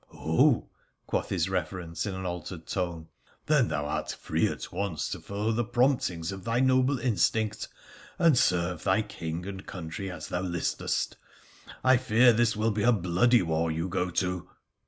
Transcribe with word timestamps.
'Oh!' 0.15 0.67
quoth 1.05 1.29
his 1.29 1.47
Reverence, 1.47 2.07
in 2.07 2.15
an 2.15 2.25
altered 2.25 2.65
tone.' 2.65 3.09
Then 3.45 3.67
thou 3.67 3.85
art 3.85 4.11
free 4.11 4.47
at 4.47 4.71
once 4.71 5.07
to 5.09 5.19
follow 5.19 5.51
the 5.51 5.63
promptings 5.63 6.31
of 6.31 6.43
thy 6.43 6.59
noble 6.59 6.95
PHRA 6.95 6.97
THE 6.97 7.03
PH&ttlCIAtf 7.03 7.05
I13 7.05 7.11
Instinct, 7.11 7.67
and 8.17 8.35
serve 8.39 8.83
thy 8.83 9.01
King 9.03 9.45
and 9.45 9.67
country 9.67 10.09
as 10.09 10.29
thou 10.29 10.41
listest. 10.41 11.17
I 11.83 11.97
fear 11.97 12.33
this 12.33 12.55
will 12.55 12.71
be 12.71 12.81
a 12.81 12.91
bloody 12.91 13.43
war 13.43 13.71
you 13.71 13.87
go 13.87 14.09
to.' 14.09 14.49